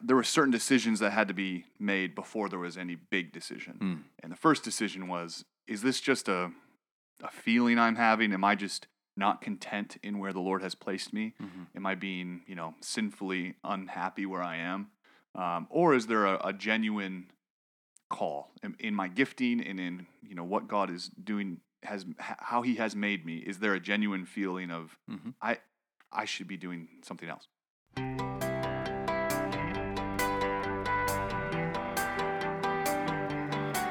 [0.00, 3.78] there were certain decisions that had to be made before there was any big decision.
[3.80, 4.02] Mm.
[4.22, 6.52] And the first decision was: Is this just a
[7.22, 8.32] a feeling I'm having?
[8.32, 11.34] Am I just not content in where the Lord has placed me?
[11.42, 11.66] Mhm.
[11.76, 14.90] Am I being, you know, sinfully unhappy where I am?
[15.34, 17.30] Um, or is there a, a genuine
[18.08, 22.62] call in, in my gifting and in, you know, what God is doing, has how
[22.62, 23.36] He has made me?
[23.38, 25.34] Is there a genuine feeling of Mhm.
[25.42, 25.58] I,
[26.12, 27.46] I should be doing something else?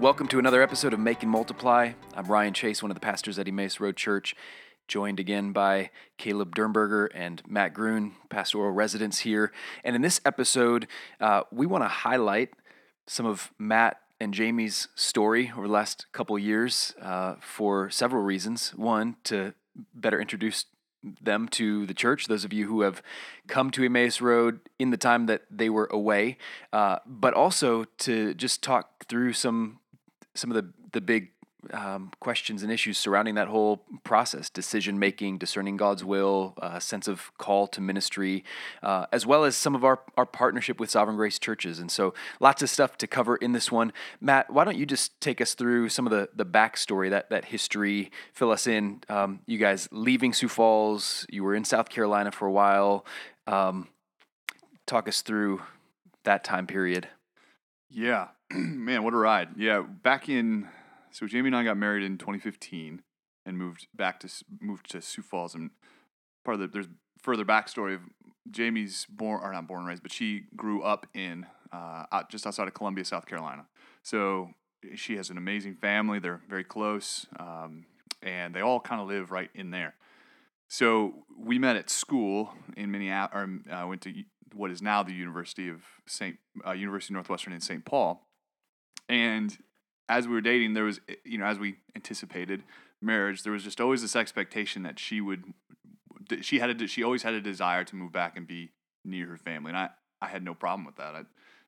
[0.00, 1.90] Welcome to another episode of Make and Multiply.
[2.14, 4.36] I'm Ryan Chase, one of the pastors at Emmaus Road Church,
[4.86, 9.50] joined again by Caleb Dernberger and Matt Grun, pastoral residents here.
[9.82, 10.86] And in this episode,
[11.20, 12.50] uh, we want to highlight
[13.08, 18.70] some of Matt and Jamie's story over the last couple years uh, for several reasons.
[18.76, 19.52] One, to
[19.92, 20.66] better introduce
[21.20, 23.02] them to the church, those of you who have
[23.48, 26.38] come to Emmaus Road in the time that they were away,
[26.72, 29.80] uh, but also to just talk through some
[30.38, 31.30] some of the the big
[31.72, 37.08] um, questions and issues surrounding that whole process decision making discerning god's will a sense
[37.08, 38.44] of call to ministry
[38.82, 41.80] uh, as well as some of our, our partnership with sovereign grace churches.
[41.80, 43.92] And so lots of stuff to cover in this one.
[44.20, 47.46] Matt why don't you just take us through some of the, the backstory that, that
[47.46, 49.02] history fill us in.
[49.08, 53.04] Um, you guys leaving sioux falls you were in south carolina for a while.
[53.48, 53.88] Um,
[54.86, 55.62] talk us through
[56.24, 57.08] that time period.
[57.90, 59.50] Yeah, man, what a ride!
[59.56, 60.68] Yeah, back in
[61.10, 63.02] so Jamie and I got married in 2015
[63.44, 64.28] and moved back to
[64.60, 65.54] moved to Sioux Falls.
[65.54, 65.70] And
[66.44, 66.88] part of the there's
[67.22, 68.00] further backstory of
[68.50, 72.46] Jamie's born or not born and raised, but she grew up in uh, out, just
[72.46, 73.66] outside of Columbia, South Carolina.
[74.02, 74.50] So
[74.94, 76.18] she has an amazing family.
[76.18, 77.86] They're very close, um,
[78.22, 79.94] and they all kind of live right in there.
[80.68, 83.60] So we met at school in Minneapolis.
[83.68, 84.12] Or, uh, went to
[84.54, 87.84] what is now the University of Saint uh, University of Northwestern in St.
[87.84, 88.27] Paul.
[89.08, 89.56] And
[90.08, 92.62] as we were dating, there was you know as we anticipated
[93.00, 95.44] marriage, there was just always this expectation that she would
[96.40, 98.70] she had a she always had a desire to move back and be
[99.04, 101.14] near her family, and I I had no problem with that.
[101.14, 101.22] I,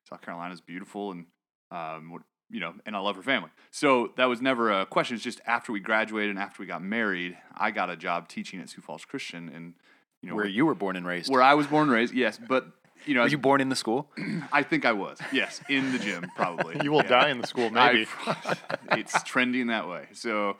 [0.09, 1.25] South Carolina is beautiful, and
[1.71, 3.49] um, what- you know, and I love her family.
[3.69, 5.15] So that was never a question.
[5.15, 8.59] It's just after we graduated and after we got married, I got a job teaching
[8.59, 9.73] at Sioux Falls Christian, and
[10.21, 12.13] you know where you were born and raised where I was born and raised.
[12.13, 12.67] Yes, but
[13.05, 14.09] you know, were as- you born in the school
[14.51, 15.17] I think I was.
[15.31, 16.77] Yes, in the gym probably.
[16.83, 17.07] You will Yeah.
[17.21, 18.07] die in the school, maybe.
[18.25, 18.55] I-
[18.97, 20.07] it's trending that way.
[20.13, 20.57] So,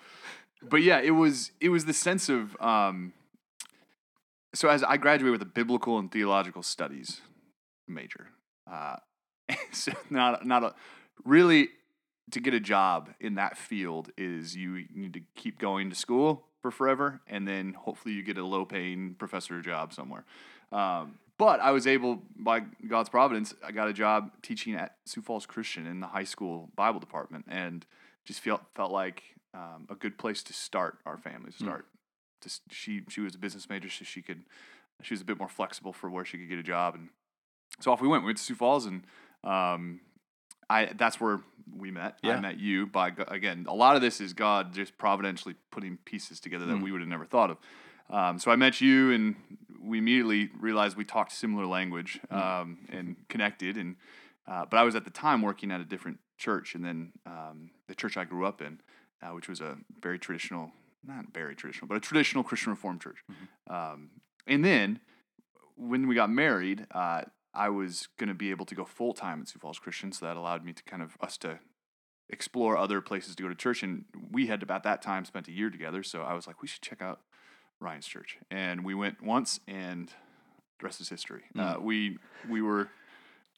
[0.61, 3.13] but yeah, it was it was the sense of um.
[4.53, 7.21] So as I graduated with a biblical and theological studies
[7.87, 8.27] major,
[8.71, 8.97] uh,
[9.71, 10.75] so not not a
[11.23, 11.69] really
[12.31, 16.47] to get a job in that field is you need to keep going to school
[16.61, 20.25] for forever, and then hopefully you get a low paying professor job somewhere.
[20.71, 25.23] Um, but I was able, by God's providence, I got a job teaching at Sioux
[25.23, 27.83] Falls Christian in the high school Bible department, and
[28.25, 29.23] just felt felt like
[29.55, 31.49] um, a good place to start our family.
[31.51, 31.65] To Mm.
[31.65, 31.85] start,
[32.43, 34.43] just she she was a business major, so she could
[35.01, 37.09] she was a bit more flexible for where she could get a job, and
[37.79, 38.21] so off we went.
[38.21, 39.01] We went to Sioux Falls, and
[39.43, 39.99] um,
[40.69, 41.41] I that's where
[41.75, 42.19] we met.
[42.23, 42.39] I Yeah.
[42.39, 43.65] met you by again.
[43.67, 46.83] A lot of this is God just providentially putting pieces together that Mm.
[46.83, 47.57] we would have never thought of.
[48.11, 49.35] Um, so I met you, and
[49.83, 53.77] we immediately realized we talked similar language um, and connected.
[53.77, 53.95] And
[54.47, 57.71] uh, but I was at the time working at a different church, and then um,
[57.87, 58.79] the church I grew up in,
[59.21, 60.71] uh, which was a very traditional,
[61.05, 63.23] not very traditional, but a traditional Christian Reformed church.
[63.69, 64.09] Um,
[64.47, 64.99] and then
[65.75, 69.41] when we got married, uh, I was going to be able to go full time
[69.41, 71.59] at Sioux Falls Christian, so that allowed me to kind of us to
[72.29, 73.83] explore other places to go to church.
[73.83, 76.67] And we had about that time spent a year together, so I was like, we
[76.67, 77.21] should check out
[77.81, 80.07] Ryan's church, and we went once, and
[80.79, 81.43] the rest is history.
[81.57, 82.17] Uh, we
[82.49, 82.89] we were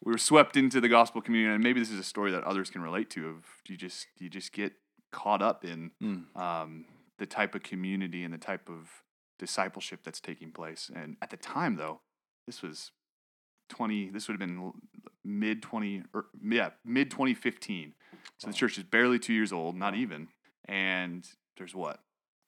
[0.04, 2.70] we were swept into the gospel community, and maybe this is a story that others
[2.70, 3.28] can relate to.
[3.30, 4.74] Of you just you just get
[5.12, 6.36] caught up in Mm.
[6.40, 6.86] um,
[7.20, 9.04] the type of community and the type of
[9.40, 10.90] discipleship that's taking place.
[10.96, 12.02] And at the time, though,
[12.48, 12.92] this was
[13.70, 14.10] twenty.
[14.10, 14.72] This would have been
[15.24, 17.94] mid twenty, or yeah, mid twenty fifteen.
[18.38, 20.30] So the church is barely two years old, not even.
[20.66, 21.28] And
[21.58, 22.00] there's what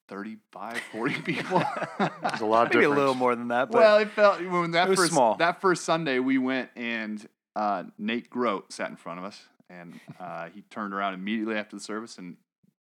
[0.08, 1.62] 35, 40 people.
[1.98, 4.70] There's a lot of maybe a little more than that but well, it felt when
[4.72, 5.36] that It was first small.
[5.36, 9.98] that first Sunday we went and uh, Nate Grote sat in front of us, and
[10.20, 12.36] uh, he turned around immediately after the service and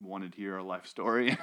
[0.02, 1.38] wanted to hear our life story.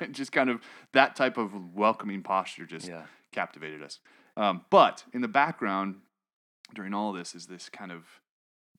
[0.00, 0.60] and just kind of
[0.92, 3.02] that type of welcoming posture just Yeah.
[3.32, 4.00] captivated us.
[4.36, 5.96] Um, but in the background
[6.74, 8.02] during all of this is this kind of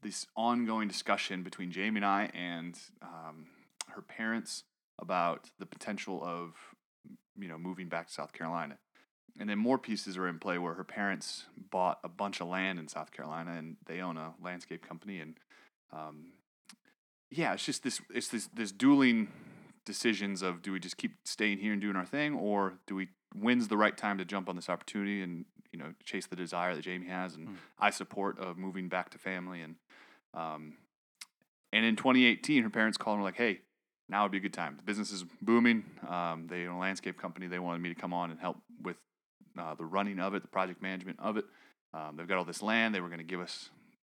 [0.02, 3.46] this ongoing discussion between Jamie and I and um,
[3.90, 4.64] her parents
[5.00, 6.54] about the potential of
[7.38, 8.78] you know moving back to South Carolina.
[9.38, 12.80] And then more pieces are in play where her parents bought a bunch of land
[12.80, 15.36] in South Carolina and they own a landscape company and
[15.92, 16.32] um,
[17.30, 19.28] yeah, it's just this it's this this dueling
[19.86, 23.10] decisions of do we just keep staying here and doing our thing or do we
[23.36, 26.76] when's the right time to jump on this opportunity and you know chase the desire
[26.76, 27.56] that Jamie has and Mm.
[27.80, 29.76] I support of moving back to family and
[30.34, 30.78] um
[31.72, 33.62] and in 2018 her parents called and were like hey
[34.10, 34.76] now would be a good time.
[34.78, 35.84] The business is booming.
[36.08, 37.48] Um, they own a landscape company.
[37.48, 38.98] They wanted me to come on and help with
[39.58, 41.46] uh, the running of it the project management of it.
[41.94, 42.94] Um, they've got all this land.
[42.94, 43.70] They were going to give us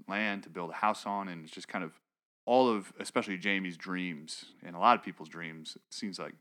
[0.08, 1.92] land to build a house on and it's just kind of
[2.46, 6.34] all of especially Jamie's dreams and a lot of people's dreams it seems like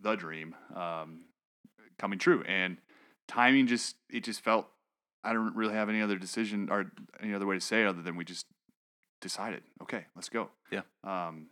[0.00, 1.24] the dream um,
[1.98, 2.42] coming true.
[2.44, 2.78] And
[3.28, 4.66] timing just it just felt
[5.22, 6.90] I don't really have any other decision or
[7.22, 8.46] any other way to say it other than we just
[9.20, 10.48] decided okay let's go.
[10.72, 10.82] Yeah.
[11.04, 11.48] um,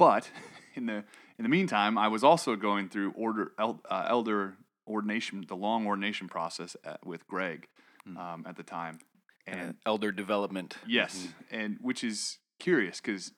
[0.00, 0.30] but
[0.74, 0.98] in the
[1.38, 4.56] in the meantime I was also going through order el, uh, elder
[4.86, 7.68] ordination the long ordination process at, with Greg
[8.08, 8.16] Mm.
[8.16, 8.98] um, at the time
[9.46, 10.70] And, and elder development.
[10.86, 13.32] Yes, and which is curious because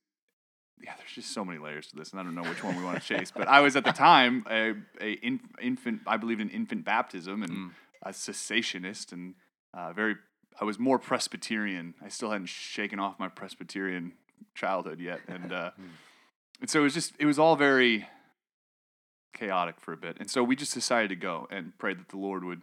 [0.84, 2.84] yeah, there's just so many layers to this, and I don't know which one we
[2.84, 3.30] want to chase.
[3.38, 6.00] But I was at the time a, a in, infant.
[6.06, 7.70] I believed in infant baptism and Mm.
[8.02, 9.34] a cessationist, and
[9.74, 10.14] uh, very.
[10.60, 11.94] I was more Presbyterian.
[12.06, 14.12] I still hadn't shaken off my Presbyterian
[14.54, 15.70] childhood yet, and uh,
[16.62, 18.06] and so it was just it was all very
[19.34, 22.16] chaotic for a bit, and so we just decided to go and pray that the
[22.18, 22.62] Lord would.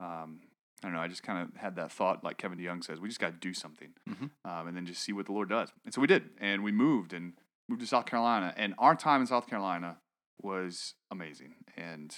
[0.00, 0.40] Um,
[0.82, 1.00] I don't know.
[1.00, 3.38] I just kind of had that thought, like Kevin DeYoung says, we just got to
[3.38, 4.30] do something, Mhm.
[4.44, 5.72] um, and then just see what the Lord does.
[5.84, 7.32] And so we did, and we moved and
[7.68, 8.52] moved to South Carolina.
[8.56, 9.96] And our time in South Carolina
[10.42, 11.54] was amazing.
[11.76, 12.14] And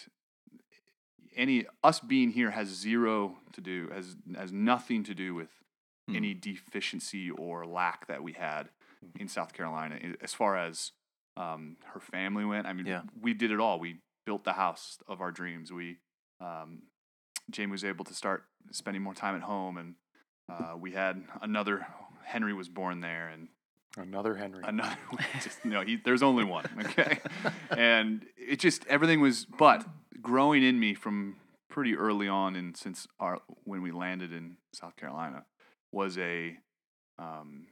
[1.37, 5.51] any us being here has zero to do has has nothing to do with
[6.09, 6.17] Hmm.
[6.17, 8.71] any deficiency or lack that we had
[9.19, 10.93] in South Carolina as far as
[11.37, 12.67] um, her family went.
[12.67, 13.03] I mean, Yeah.
[13.21, 13.79] we did it all.
[13.79, 15.73] We built the house of our dreams.
[15.73, 15.99] We
[16.41, 16.83] um,
[17.51, 19.95] Jamie was able to start spending more time at home, and
[20.49, 21.87] uh, we had another.
[22.25, 23.49] Henry was born there, and
[23.97, 24.63] Another Henry.
[24.67, 24.97] another.
[25.43, 26.65] just no, he, there's only one.
[26.81, 27.19] Okay,
[27.71, 29.45] and it just everything was.
[29.47, 29.87] But
[30.21, 31.37] growing in me from
[31.71, 35.45] pretty early on, and since our when we landed in South Carolina,
[35.93, 36.57] was a.
[37.19, 37.67] Um,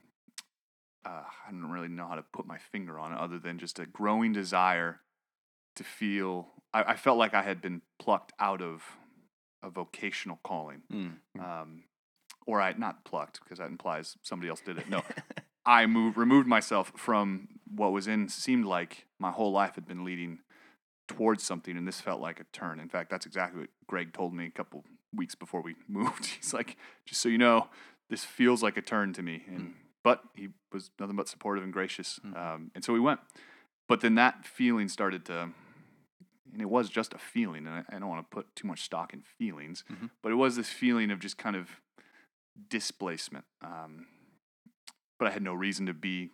[1.05, 3.79] uh, I don't really know how to put my finger on it, other than just
[3.79, 5.01] a growing desire
[5.75, 6.47] to feel.
[6.73, 8.83] I, I felt like I had been plucked out of
[9.63, 11.13] a vocational calling Mm.
[11.39, 11.83] um,
[12.47, 14.89] or I not plucked because that implies somebody else did it.
[14.89, 15.01] No,
[15.65, 20.03] I moved removed myself from what was in seemed like my whole life had been
[20.05, 20.39] leading
[21.07, 22.79] towards something, and this felt like a turn.
[22.79, 26.25] In fact, that's exactly what Greg told me a couple weeks before we moved.
[26.25, 27.67] He's like, just so you know,
[28.09, 29.73] this feels like a turn to me, and
[30.05, 32.37] but he was nothing but supportive and gracious, Mm.
[32.37, 33.19] um, and so we went.
[33.89, 35.49] But then that feeling started to.
[36.53, 38.81] And it was just a feeling, and I, I don't want to put too much
[38.83, 40.09] stock in feelings, Mhm.
[40.21, 41.81] but it was this feeling of just kind of
[42.69, 43.43] displacement.
[43.61, 44.07] Um,
[45.19, 46.29] but I had no reason to be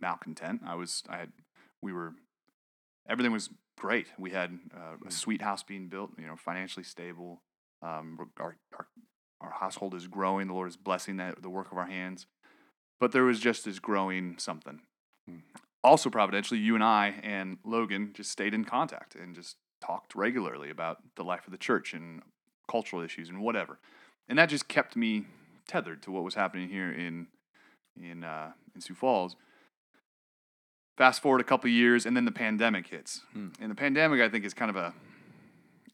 [0.00, 0.62] malcontent.
[0.64, 1.32] I was, I had,
[1.82, 2.14] we were,
[3.08, 4.06] everything was great.
[4.18, 7.42] We had uh, a sweet house being built, you know, financially stable.
[7.82, 8.86] Um, our, our,
[9.40, 10.48] our household is growing.
[10.48, 12.26] The Lord is blessing that, the work of our hands.
[13.00, 14.80] But there was just this growing something.
[15.30, 15.42] Mm.
[15.84, 20.70] Also, providentially, you and I and Logan just stayed in contact and just talked regularly
[20.70, 22.22] about the life of the church and
[22.68, 23.78] cultural issues and whatever
[24.28, 25.24] and that just kept me
[25.66, 27.26] tethered to what was happening here in
[28.00, 29.36] in uh, in Sioux Falls.
[30.96, 33.22] Fast forward a couple years, and then the pandemic hits.
[33.32, 33.48] Hmm.
[33.60, 34.92] And the pandemic, I think, is kind of a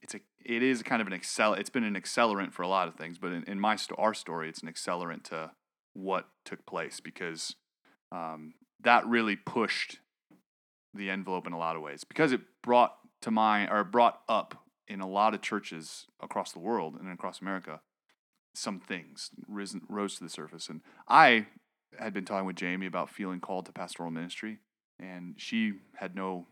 [0.02, 1.56] it's a it is kind of an accel.
[1.56, 4.14] It's been an accelerant for a lot of things, but in, in my sto- our
[4.14, 5.52] story, it's an accelerant to
[5.94, 7.56] what took place because
[8.12, 9.98] um, that really pushed
[10.92, 14.64] the envelope in a lot of ways because it brought to mind or brought up
[14.86, 17.80] in a lot of churches across the world and across America
[18.54, 20.68] some things risen, rose to the surface.
[20.68, 21.46] And I
[21.98, 24.58] had been talking with Jamie about feeling called to pastoral ministry,
[24.98, 26.46] and she had no,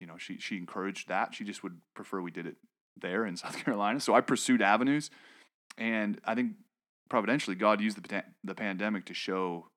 [0.00, 1.34] you know, she she encouraged that.
[1.34, 2.56] She just would prefer we did it
[3.00, 4.00] there in South Carolina.
[4.00, 5.10] So I pursued avenues,
[5.76, 6.52] and I think
[7.10, 9.68] providentially God used the the pandemic to show,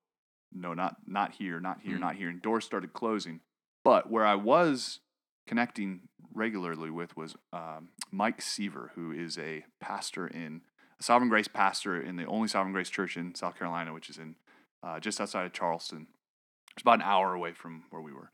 [0.52, 2.00] no, not not here, not here, Mm.
[2.00, 2.28] not here.
[2.30, 3.40] And doors started closing.
[3.84, 5.00] But where I was
[5.46, 10.62] connecting regularly with was um, Mike Seaver, who is a pastor in
[10.98, 14.16] a Sovereign Grace pastor in the only Sovereign Grace church in South Carolina, which is
[14.16, 14.36] in
[14.82, 16.06] uh, just outside of Charleston.
[16.72, 18.30] It's about an hour away from where we were,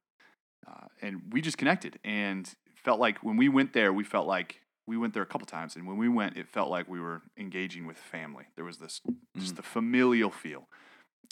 [0.68, 2.48] uh, and we just connected and
[2.84, 5.76] felt like when we went there, we felt like we went there a couple times,
[5.76, 8.46] and when we went, it felt like we were engaging with family.
[8.56, 9.00] There was this
[9.36, 9.56] just mm.
[9.56, 10.68] the familial feel.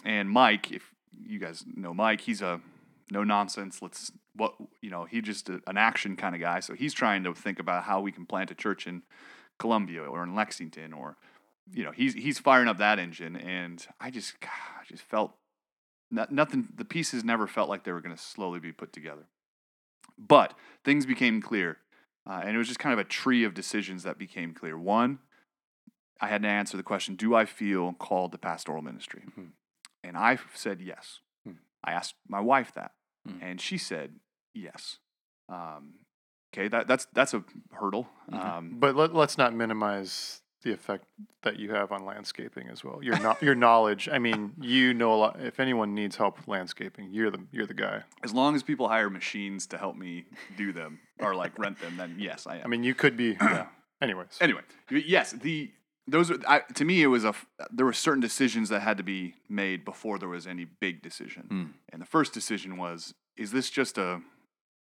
[0.05, 2.61] And Mike, if you guys know Mike, he's a
[3.11, 3.83] no nonsense.
[3.83, 5.05] Let's what you know.
[5.05, 6.61] He just a, an action kind of guy.
[6.61, 9.02] So he's trying to think about how we can plant a church in
[9.59, 11.17] Columbia or in Lexington or
[11.73, 13.37] you know he's he's firing up that engine.
[13.37, 14.50] And I just God,
[14.81, 15.33] I just felt
[16.11, 16.69] no, nothing.
[16.75, 19.26] The pieces never felt like they were going to slowly be put together.
[20.19, 21.78] But things became clear,
[22.28, 24.76] uh, and it was just kind of a tree of decisions that became clear.
[24.78, 25.18] One,
[26.20, 29.23] I had to answer the question: Do I feel called to pastoral ministry?
[29.26, 29.52] Mhm.
[30.04, 31.20] And I said yes.
[31.44, 31.52] Hmm.
[31.85, 32.92] I asked my wife that,
[33.26, 33.38] Hmm.
[33.42, 34.20] and she said
[34.54, 34.99] yes.
[35.49, 35.94] Um,
[36.52, 38.08] okay, that that's that's a hurdle.
[38.30, 38.44] Mhm.
[38.44, 41.04] Um, But let, let's not minimize the effect
[41.42, 43.02] that you have on landscaping as well.
[43.02, 44.08] Your no, your knowledge.
[44.10, 45.40] I mean, you know a lot.
[45.40, 48.02] If anyone needs help with landscaping, you're the you're the guy.
[48.22, 51.96] as long as people hire machines to help me do them or like rent them,
[51.96, 52.62] then yes, I am.
[52.64, 53.37] I mean, you could be.
[53.40, 53.66] Yeah.
[54.00, 54.60] Anyways, Anyway,
[54.90, 55.72] yes, the
[56.06, 57.34] those are I, to me it was a
[57.72, 61.48] there were certain decisions that had to be made before there was any big decision.
[61.50, 61.72] Mm.
[61.92, 64.20] And the first decision was is this just a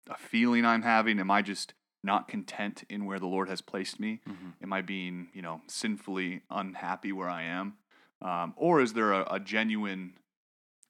[0.09, 1.19] a feeling I'm having?
[1.19, 1.73] Am I just
[2.05, 4.21] not content in where the Lord has placed me?
[4.27, 4.53] Mhm.
[4.62, 7.77] Am I being, you know, sinfully unhappy where I am?
[8.21, 10.13] Um, or is there a, a genuine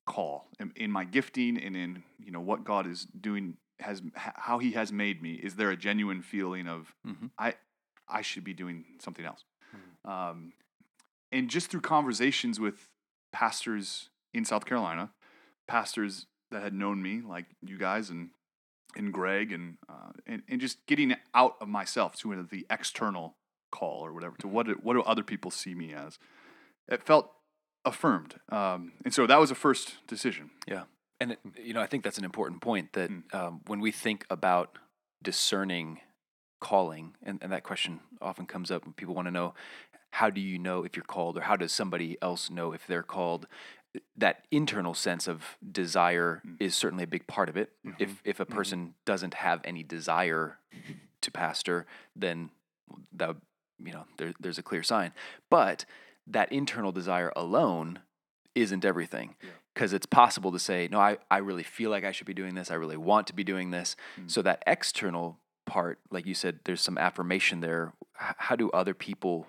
[0.05, 4.59] call in, in my gifting and in, you know, what God is doing has how
[4.59, 5.33] he has made me?
[5.33, 7.31] Is there a genuine feeling of Mhm.
[7.37, 7.55] I
[8.07, 9.43] I should be doing something else?
[10.05, 10.53] Um,
[11.31, 12.87] and just through conversations with
[13.31, 15.11] pastors in South Carolina,
[15.67, 18.29] pastors that had known me, like you guys and
[18.95, 23.35] and Greg, and uh, and, and just getting out of myself to the external
[23.71, 26.17] call or whatever to what do, what do other people see me as?
[26.87, 27.31] It felt
[27.83, 30.51] affirmed, um, and so that was a first decision.
[30.67, 30.83] Yeah.
[31.21, 33.33] And, it, you know, I think that's an important point that Mm.
[33.33, 34.77] um, when we think about
[35.23, 36.01] discerning
[36.59, 39.53] calling, and, and that question often comes up when people want to know,
[40.11, 43.03] how do you know if you're called, or how does somebody else know if they're
[43.03, 43.47] called?
[44.17, 46.55] That internal sense of desire Mm.
[46.59, 47.71] is certainly a big part of it.
[47.99, 50.57] If if a person doesn't have any desire
[51.21, 51.85] to pastor,
[52.15, 52.49] then
[53.13, 53.35] that
[53.83, 55.11] you know there, there's a clear sign.
[55.49, 55.85] But
[56.27, 57.99] that internal desire alone
[58.55, 59.49] isn't everything Yeah.
[59.73, 62.55] because it's possible to say no I, I really feel like i should be doing
[62.55, 64.31] this i really want to be doing this Mm.
[64.31, 68.93] so that external part like you said there's some affirmation there H- how do other
[68.93, 69.45] people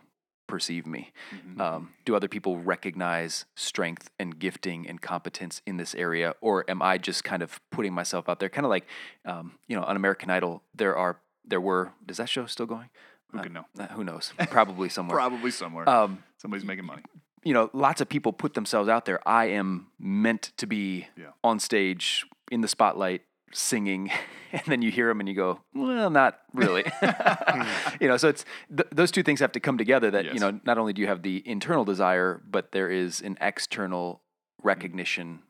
[0.46, 1.60] perceive me Mhm.
[1.60, 6.80] um, do other people recognize strength and gifting and competence in this area or am
[6.82, 8.86] i just kind of putting myself out there kind of like
[9.24, 12.90] um, you know on american idol there are there were does that show still going
[13.32, 13.64] Who Uh, could know?
[13.78, 15.88] uh, who knows probably somewhere Probably somewhere.
[15.88, 17.02] um, Somebody's making money.
[17.42, 19.20] you know, lots of people put themselves out there.
[19.28, 21.30] I am meant to be Yeah.
[21.42, 23.22] on stage in the spotlight
[23.56, 24.10] singing,
[24.52, 26.84] and then you hear them and you go, well, not really.
[28.00, 28.44] you know, so it's
[28.75, 30.10] th- those two things have to come together.
[30.10, 33.36] That you know, not only do you have the internal desire, but there is an
[33.40, 34.22] external
[34.62, 35.40] recognition,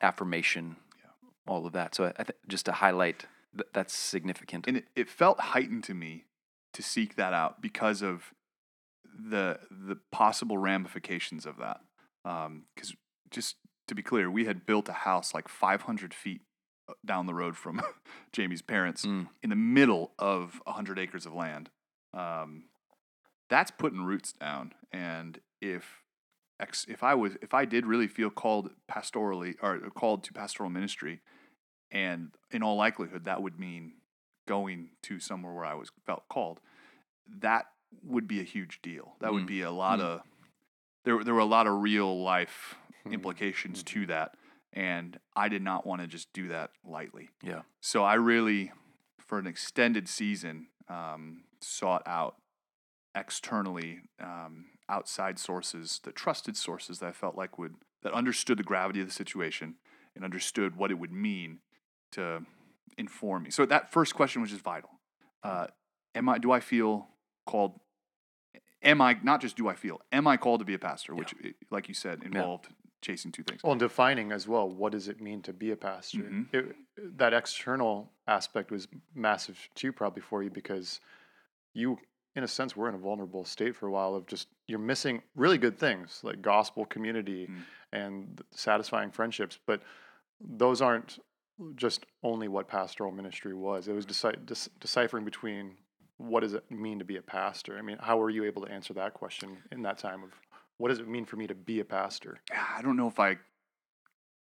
[0.00, 0.76] affirmation,
[1.46, 1.94] all of that.
[1.94, 4.66] So I, th- just to highlight th- that's significant.
[4.66, 6.24] and it, it felt heightened to me
[6.72, 8.32] to seek that out because of
[9.04, 11.80] the the possible ramifications of that.
[12.24, 12.94] Um, because
[13.30, 13.56] just
[13.88, 16.40] to be clear, we had built a house like 500 feet
[17.04, 17.80] down the road from
[18.32, 19.28] Jamie's parents Mm.
[19.42, 21.70] in the middle of 100 acres of land.
[22.14, 22.64] Um,
[23.48, 26.02] that's putting roots down, and if
[26.58, 30.70] ex, if I was if I did really feel called pastorally or called to pastoral
[30.70, 31.20] ministry,
[31.90, 33.94] and in all likelihood that would mean
[34.48, 36.60] going to somewhere where I was felt called,
[37.40, 37.66] that
[38.02, 39.14] would be a huge deal.
[39.20, 39.48] That would Mm.
[39.48, 40.02] be a lot Mm.
[40.02, 40.22] of
[41.04, 41.22] there.
[41.22, 43.12] There were a lot of real life Hmm.
[43.12, 44.34] implications to that,
[44.76, 47.30] and I did not want to just do that lightly.
[47.42, 47.62] Yeah.
[47.80, 48.70] So I really,
[49.18, 52.36] for an extended season, um, sought out
[53.14, 58.62] externally um, outside sources, the trusted sources that I felt like would that understood the
[58.62, 59.76] gravity of the situation
[60.14, 61.58] and understood what it would mean
[62.12, 62.42] to
[62.98, 63.50] inform me.
[63.50, 64.90] So that first question was just vital.
[65.42, 65.66] Uh,
[66.14, 66.38] am I?
[66.38, 67.08] Do I feel
[67.46, 67.80] called?
[68.82, 70.00] Am I not just do I feel?
[70.12, 71.14] Am I called to be a pastor?
[71.14, 72.68] Which, i- like you said, involved
[73.06, 73.62] chasing two things.
[73.62, 76.18] Well, and defining as well, what does it mean to be a pastor?
[76.24, 76.52] Mhm.
[76.52, 76.76] It,
[77.18, 81.00] that external aspect was massive too, probably for you because
[81.72, 81.98] you,
[82.34, 85.22] in a sense, were in a vulnerable state for a while of just you're missing
[85.36, 87.62] really good things like gospel community Mm.
[87.92, 89.80] and satisfying friendships, but
[90.40, 91.18] those aren't
[91.76, 93.88] just only what pastoral ministry was.
[93.88, 95.76] It was deci- dec- deciphering between
[96.18, 97.78] what does it mean to be a pastor.
[97.78, 100.30] I mean, how were you able to answer that question in that time of
[100.78, 102.38] what does it mean for me to be a pastor?
[102.52, 103.38] I don't know if I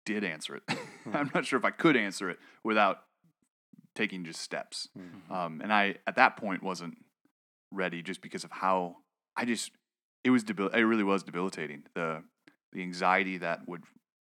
[0.06, 0.64] did answer it.
[1.14, 3.00] I'm not sure if I could answer it without
[3.96, 4.90] taking just steps.
[4.98, 5.32] Mhm.
[5.32, 6.98] Um, and I at that point wasn't
[7.72, 8.98] ready just because of how
[9.36, 9.72] I just
[10.24, 12.24] it was debil- it really was debilitating the
[12.74, 13.84] the anxiety that would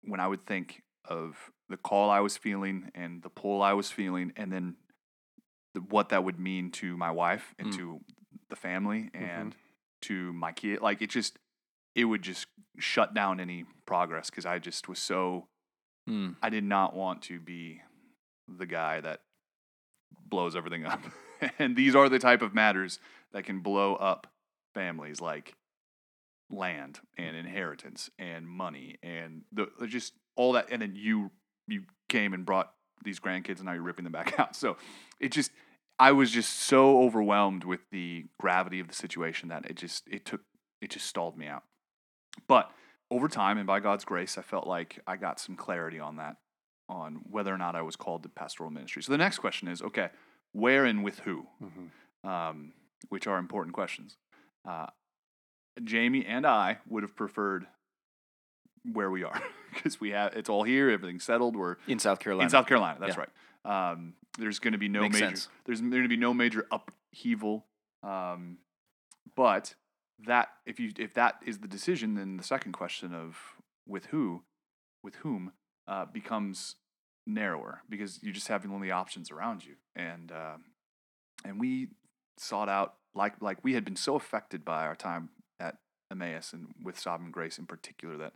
[0.02, 3.90] when I would think of the call I was feeling and the pull I was
[3.90, 4.76] feeling and then
[5.74, 7.76] the, what that would mean to my wife and Mm.
[7.76, 8.00] to
[8.50, 9.24] the family Mm-hmm.
[9.24, 9.56] and
[10.02, 11.38] to my kid like it just
[11.94, 12.46] it would just
[12.78, 15.48] shut down any progress because I just was so
[16.08, 16.36] Mm.
[16.42, 17.80] I did not want to be
[18.48, 19.20] the guy that
[20.26, 21.00] blows everything up.
[21.58, 22.98] and these are the type of matters
[23.32, 24.26] that can blow up
[24.74, 25.54] families like
[26.50, 31.30] land and inheritance and money and the the just all that and then you
[31.66, 32.72] you came and brought
[33.04, 34.56] these grandkids and now you're ripping them back out.
[34.56, 34.76] So
[35.20, 35.50] it just
[35.98, 40.24] I was just so overwhelmed with the gravity of the situation that it just it
[40.24, 40.42] took
[40.80, 41.62] it just stalled me out.
[42.48, 42.70] But
[43.10, 46.36] over time and by God's grace, I felt like I got some clarity on that,
[46.88, 49.02] on whether or not I was called to pastoral ministry.
[49.02, 50.10] So the next question is okay,
[50.52, 51.46] where and with who?
[51.62, 52.28] Mhm.
[52.28, 52.72] Um,
[53.08, 54.16] which are important questions.
[54.66, 54.86] Uh,
[55.82, 57.66] Jamie and I would have preferred
[58.92, 59.40] where we are
[59.74, 61.56] because we have it's all here, everything's settled.
[61.56, 62.44] We're In South Carolina.
[62.46, 62.98] in South Carolina.
[63.00, 63.24] That's Yeah.
[63.64, 63.90] right.
[63.92, 65.26] Um, there's going to be no Makes major.
[65.26, 65.48] sense.
[65.64, 67.66] There's going to be no major upheaval.
[68.02, 68.58] Um,
[69.36, 69.74] but
[70.26, 73.36] that if you if that is the decision, then the second question of
[73.86, 74.42] with who,
[75.02, 75.52] with whom,
[75.86, 76.76] uh, becomes
[77.26, 80.56] narrower because you're just have only options around you, and uh,
[81.44, 81.88] and we
[82.38, 85.76] sought out like like we had been so affected by our time at
[86.10, 88.32] Emmaus and with Sovereign Grace in particular that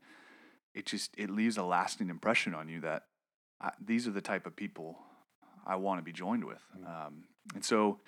[0.74, 3.04] it just it leaves a lasting impression on you that
[3.60, 4.98] I, these are the type of people
[5.66, 6.62] I want to be joined with.
[6.86, 7.24] Um,
[7.54, 8.00] and so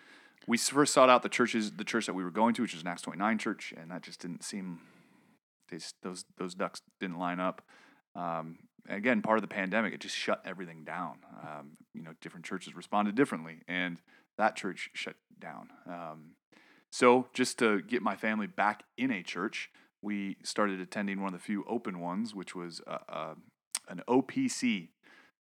[0.46, 2.82] we first sought out the churches, the church that we were going to, which is
[2.82, 4.80] an Acts 29 church, and that just didn't seem,
[5.70, 7.62] they, those, those ducks didn't line up.
[8.14, 11.18] Um, again, part of the pandemic, it just shut everything down.
[11.42, 14.00] Um, you know, different churches responded differently, and
[14.36, 15.68] that church shut down.
[15.86, 16.32] Um,
[16.90, 21.40] so just to get my family back in a church, we started attending one of
[21.40, 23.34] the few open ones, which was uh, uh,
[23.88, 24.88] an OPC,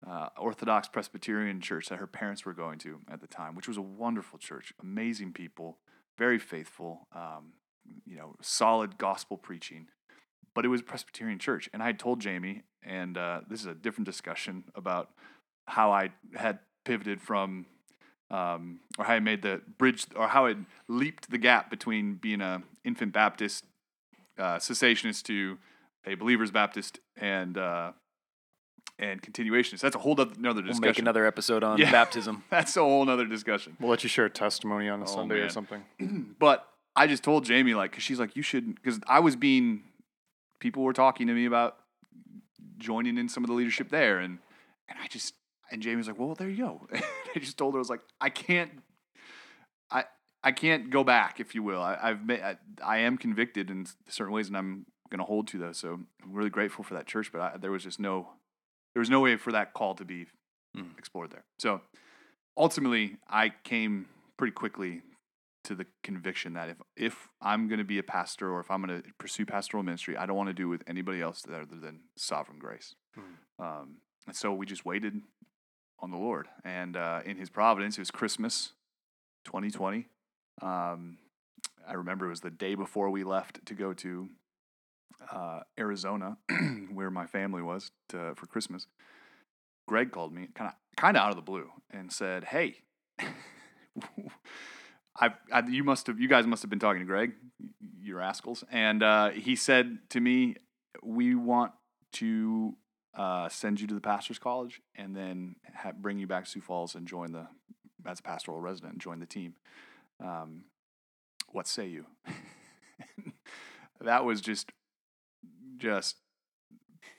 [0.07, 3.77] uh, Orthodox Presbyterian church that her parents were going to at the time, which was
[3.77, 5.77] a wonderful church, amazing people,
[6.17, 7.53] very faithful, um,
[8.05, 9.87] you know, solid gospel preaching.
[10.53, 13.65] But it was a Presbyterian church, and I had told Jamie, and uh, this is
[13.65, 15.09] a different discussion about
[15.65, 17.65] how I had pivoted from,
[18.29, 20.55] um, or how I made the bridge, or how I
[20.87, 23.65] leaped the gap between being a infant Baptist
[24.37, 25.57] uh, cessationist to
[26.05, 27.93] a believers Baptist and uh,
[28.99, 29.79] and continuationist.
[29.81, 31.91] That's a whole other another We'll make another episode on Yeah.
[31.99, 32.43] baptism.
[32.49, 33.75] That's a whole other discussion.
[33.79, 35.83] We'll let you share a testimony on a Oh, Sunday or something.
[36.39, 39.83] but I just told Jamie like, cause she's like, you should, because I was being,
[40.59, 41.77] people were talking to me about
[42.77, 44.37] joining in some of the leadership there, and
[44.89, 45.33] and I just
[45.71, 46.87] and Jamie's like, well, there you go.
[47.35, 48.69] I just told her I was like, I can't,
[49.89, 50.03] I
[50.43, 51.81] I can't go back, if you will.
[51.81, 55.57] I, I've made, I, I am convicted in certain ways, and I'm gonna hold to
[55.57, 55.77] those.
[55.77, 58.27] So I'm really grateful for that church, but I, there was just no,
[58.93, 60.27] there was no way for that call to be
[60.75, 60.97] Mm.
[60.97, 61.43] explored there.
[61.59, 61.81] So
[62.57, 65.01] ultimately, I came pretty quickly
[65.65, 68.83] to the conviction that if if I'm going to be a pastor or if I'm
[68.83, 71.65] going to pursue pastoral ministry, I don't want to do it with anybody else other
[71.65, 72.95] than sovereign grace.
[73.59, 75.21] Um, and so we just waited
[75.99, 78.73] on the Lord, and uh, in His providence, it was Christmas,
[79.45, 80.07] 2020.
[80.61, 81.17] Um,
[81.87, 84.29] I remember it was the day before we left to go to
[85.31, 86.37] uh, Arizona,
[86.91, 88.87] where my family was to, for Christmas.
[89.87, 92.77] Greg called me, kind of kind of out of the blue, and said, "Hey."
[95.15, 97.33] I, I, you must have, you guys must have been talking to Greg,
[98.01, 100.55] you rascals, and uh, he said to me,
[101.03, 101.71] "We want
[102.13, 102.75] to
[103.15, 106.61] uh, send you to the pastors' college, and then ha- bring you back to Sioux
[106.61, 107.47] Falls and join the
[108.07, 109.53] as a pastoral resident and join the team."
[110.19, 110.63] Um,
[111.51, 112.05] what say you?
[114.01, 114.71] that was just,
[115.77, 116.17] just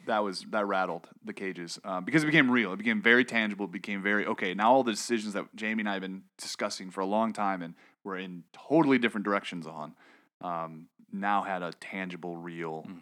[0.07, 2.73] that was that rattled the cages um, because it became real.
[2.73, 3.64] It became very tangible.
[3.67, 4.55] It became very okay.
[4.55, 7.62] Now all the decisions that Jamie and I have been discussing for a long time
[7.62, 9.95] and we're in totally different directions on
[10.43, 12.85] um, now had a tangible, real.
[12.88, 13.01] Mm.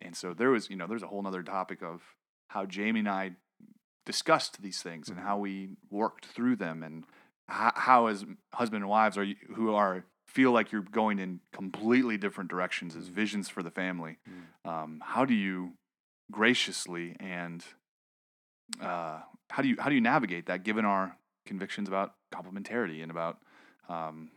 [0.00, 2.02] And so there was, you know, there's a whole other topic of
[2.48, 3.32] how Jamie and I
[4.06, 5.22] discussed these things and Mhm.
[5.22, 7.04] how we worked through them and
[7.46, 12.16] how, how as husband and wives are who are feel like you're going in completely
[12.16, 13.12] different directions as Mhm.
[13.12, 14.18] visions for the family.
[14.28, 14.70] Mm.
[14.70, 15.76] Um, how do you
[16.30, 17.64] graciously and
[18.80, 23.10] uh, how do you how do you navigate that given our convictions about complementarity and
[23.10, 23.40] about
[23.88, 24.30] um,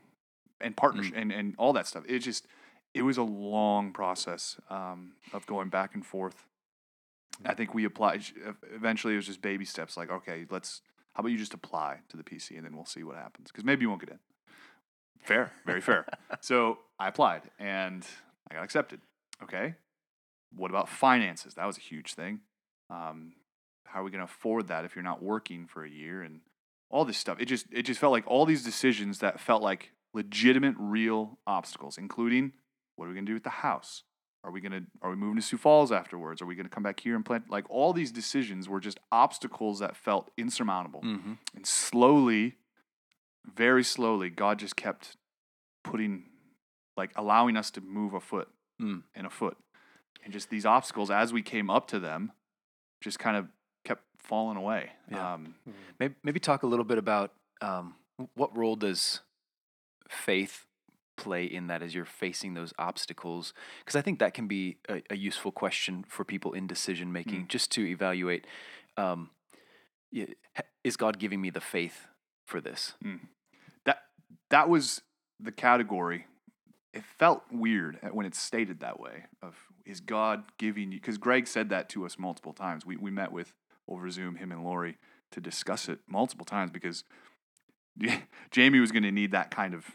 [0.62, 2.48] and partnership and, and all that stuff it just
[2.94, 6.48] it was a long process um, of going back and forth
[7.46, 8.24] I think we applied.
[8.74, 9.98] Eventually, it was just baby steps.
[9.98, 10.82] Like, okay, let's.
[11.14, 13.52] How about you just apply to the PC and then we'll see what happens?
[13.52, 14.20] Because maybe you won't get in.
[15.24, 16.06] Fair, very fair.
[16.42, 18.06] so I applied and
[18.50, 19.02] I got accepted.
[19.44, 19.76] Okay.
[20.56, 21.56] What about finances?
[21.56, 22.42] That was a huge thing.
[22.90, 23.34] Um,
[23.86, 26.42] how are we going to afford that if you're not working for a year and
[26.90, 27.40] all this stuff?
[27.40, 31.98] It just it just felt like all these decisions that felt like legitimate, real obstacles,
[31.98, 32.54] including
[32.96, 34.04] what are we going to do with the house?
[34.44, 36.42] Are we gonna are we moving to Sioux Falls afterwards?
[36.42, 39.80] Are we gonna come back here and plant like all these decisions were just obstacles
[39.80, 41.02] that felt insurmountable.
[41.02, 41.34] Mm-hmm.
[41.56, 42.56] And slowly,
[43.46, 45.18] very slowly, God just kept
[45.84, 46.26] putting
[46.98, 48.48] like allowing us to move a foot
[48.82, 49.04] Mm.
[49.14, 49.58] and a foot.
[50.24, 52.32] And just these obstacles as we came up to them
[53.02, 53.48] just kind of
[53.86, 54.92] kept falling away.
[55.10, 55.34] Yeah.
[55.34, 55.56] Um,
[56.00, 57.96] Maybe, maybe talk a little bit about um,
[58.36, 59.22] what role does
[60.10, 60.66] faith
[61.18, 63.54] play in that as you're facing those obstacles?
[63.80, 67.48] Because I think that can be a, a useful question for people in decision making,
[67.48, 68.46] just to evaluate:
[68.98, 69.30] um,
[70.84, 72.08] Is God giving me the faith
[72.52, 72.94] for this?
[73.86, 74.04] that
[74.50, 75.02] that was
[75.40, 76.28] the category.
[76.94, 79.24] It felt weird when it's stated that way.
[79.42, 81.00] Of is God giving you?
[81.00, 82.86] Because Greg said that to us multiple times.
[82.86, 83.54] We we met with
[83.88, 84.98] over Zoom him and Lori
[85.32, 87.04] to discuss it multiple times because
[88.52, 89.86] Jamie was going to need that kind of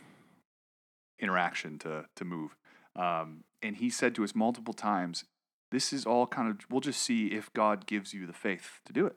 [1.19, 2.57] interaction to to move.
[2.95, 5.25] Um, and he said to us multiple times,
[5.71, 6.59] "This is all kind of.
[6.71, 9.17] We'll just see if God gives you the faith to do it."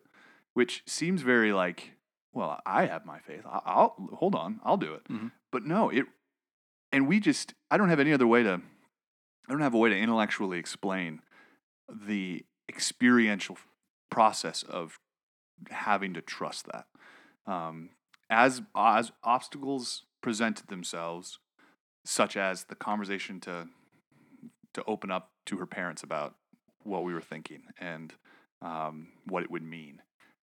[0.53, 1.93] Which seems very like,
[2.33, 3.41] well, I have my faith.
[3.45, 4.59] I'll hold on.
[4.63, 5.03] I'll do it.
[5.05, 5.31] Mhm.
[5.51, 6.05] But no, it.
[6.91, 7.53] And we just.
[7.71, 8.61] I don't have any other way to.
[9.47, 11.21] I don't have a way to intellectually explain
[11.89, 13.57] the experiential
[14.11, 14.99] process of
[15.71, 16.85] having to trust that.
[17.51, 17.89] Um,
[18.29, 21.39] as as obstacles presented themselves,
[22.05, 23.67] such as the conversation to
[24.73, 26.35] to open up to her parents about
[26.83, 28.13] what we were thinking and
[28.61, 30.01] um, what it would mean,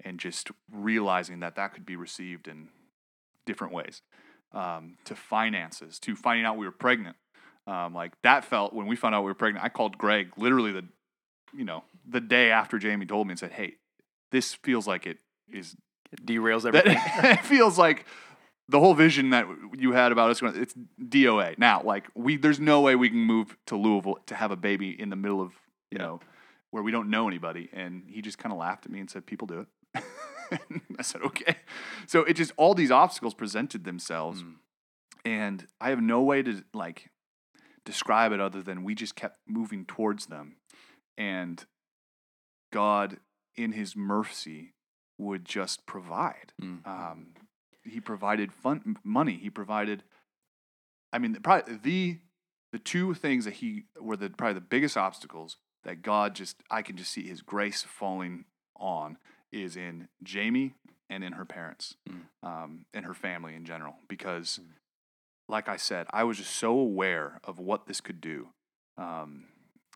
[0.04, 2.68] and just realizing that that could be received in
[3.46, 4.02] different ways.
[4.52, 7.16] Um, to finances, to finding out we were pregnant,
[7.66, 9.64] um, like that felt when we found out we were pregnant.
[9.64, 10.84] I called Greg literally the,
[11.56, 13.76] you know, the day after Jamie told me and said, "Hey,
[14.30, 15.18] this feels like it
[15.50, 15.74] is
[16.12, 16.98] It derails everything.
[17.24, 18.04] it feels like
[18.68, 19.46] the whole vision that
[19.78, 21.56] you had about us going it's DOA.
[21.58, 24.90] Now, like we there's no way we can move to Louisville to have a baby
[24.90, 25.52] in the middle of,
[25.90, 26.04] you Yeah.
[26.04, 26.20] know,
[26.70, 29.24] where we don't know anybody and he just kind of laughed at me and said
[29.26, 29.66] people do it.
[29.94, 31.56] I said, "Okay."
[32.06, 34.54] So it just all these obstacles presented themselves Mm.
[35.24, 37.10] and I have no way to like
[37.84, 40.56] describe it other than we just kept moving towards them
[41.18, 41.64] and
[42.72, 43.18] God
[43.56, 44.74] in his mercy
[45.18, 46.86] would just provide Mm.
[46.86, 47.34] um,
[47.84, 49.36] he provided fun money.
[49.36, 50.04] He provided.
[51.12, 52.18] I mean, probably the
[52.72, 56.82] the two things that he were the probably the biggest obstacles that God just I
[56.82, 58.44] can just see His grace falling
[58.76, 59.18] on
[59.52, 60.74] is in Jamie
[61.10, 62.22] and in her parents, Mm.
[62.42, 63.96] um, and her family in general.
[64.08, 64.60] Because,
[65.48, 68.48] like I said, I was just so aware of what this could do,
[68.96, 69.44] um,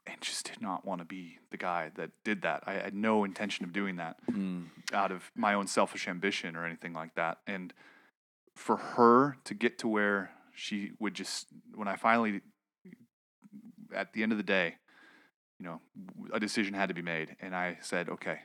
[0.07, 2.63] and just did not want to be the guy that did that.
[2.67, 4.69] I had no intention of doing that Mm.
[4.93, 7.41] out of my own selfish ambition or anything like that.
[7.47, 7.73] And
[8.55, 12.41] for her to get to where she would just, when I finally,
[13.95, 14.77] at the end of the day,
[15.59, 15.81] you know,
[16.33, 18.41] a decision had to be made, and I said, okay,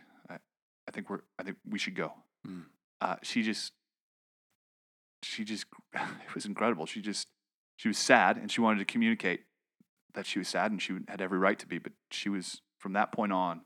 [0.91, 2.11] I, think we're, I think we should go.
[2.45, 2.63] Mm.
[2.99, 3.71] Uh, she just,
[5.23, 6.85] she just, it was incredible.
[6.85, 7.27] She just,
[7.77, 9.41] she was sad, and she wanted to communicate
[10.13, 11.77] that she was sad, and she had every right to be.
[11.77, 13.61] But she was from that point on,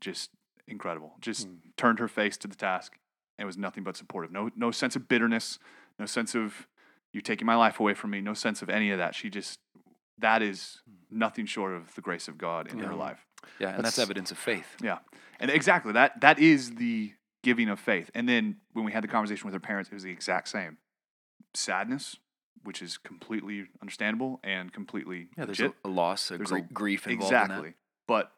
[0.00, 0.30] just
[0.66, 1.14] incredible.
[1.20, 1.58] Just Mm.
[1.76, 2.98] turned her face to the task
[3.38, 4.32] and was nothing but supportive.
[4.32, 5.58] No, no sense of bitterness,
[5.98, 6.66] no sense of
[7.12, 9.14] you taking my life away from me, no sense of any of that.
[9.14, 9.60] She just,
[10.18, 13.26] that is nothing short of the grace of God in her life.
[13.58, 14.76] Yeah, and that's That's- evidence of faith.
[14.82, 14.98] Yeah.
[15.40, 18.10] And exactly that, that is the giving of faith.
[18.14, 20.78] And then when we had the conversation with her parents, it was the exact same
[21.54, 22.16] sadness,
[22.64, 26.62] which is completely understandable and completely Yeah, there's a, a loss, a There's gr- a-
[26.62, 27.74] grief involved exactly
[28.08, 28.32] but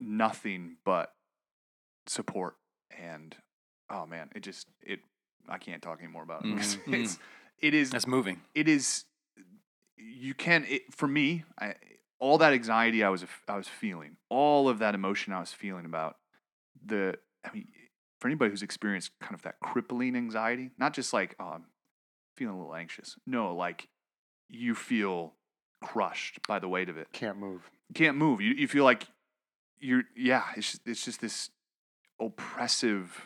[0.00, 1.12] nothing but
[2.06, 2.56] support
[2.98, 3.36] and
[3.90, 5.00] oh man it just it
[5.48, 7.18] i can't talk anymore about it 'cause Mhm, it's
[7.60, 7.92] it is in.
[7.92, 8.40] That's moving.
[8.54, 9.04] it is
[9.96, 11.74] you can it, for me I,
[12.20, 15.84] all that anxiety i was i was feeling all of that emotion i was feeling
[15.84, 16.16] about
[16.84, 17.66] the i mean
[18.20, 21.64] for anybody who's experienced kind of that crippling anxiety not just like oh i'm
[22.36, 23.88] feeling a little anxious no like
[24.48, 25.34] you feel
[25.82, 27.62] crushed by the weight of it Can't move.
[27.94, 28.40] can't move.
[28.40, 29.06] You you feel like
[29.78, 30.42] you're yeah.
[30.56, 31.48] It's just, it's just this
[32.20, 33.24] oppressive.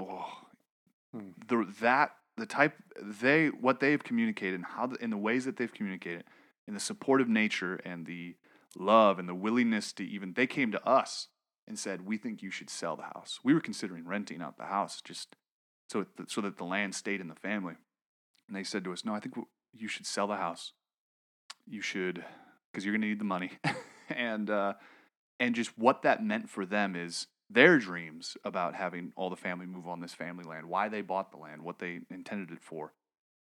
[0.00, 0.26] Oh,
[1.12, 1.30] Hmm.
[1.48, 5.56] the that the type they what they've communicated and how the, in the ways that
[5.56, 6.22] they've communicated
[6.66, 8.36] in the supportive nature and the
[8.76, 11.28] love and the willingness to even they came to us
[11.66, 14.66] and said, "We think you should sell the house." We were considering renting out the
[14.66, 15.36] house just
[15.88, 17.74] so so that the land stayed in the family.
[18.46, 19.34] And they said to us, "No, I think
[19.72, 20.72] you should sell the house.
[21.66, 22.24] You should,
[22.70, 23.52] because you're going to need the money."
[24.08, 24.74] and uh,
[25.38, 29.66] and just what that meant for them is their dreams about having all the family
[29.66, 32.92] move on this family land, why they bought the land, what they intended it for,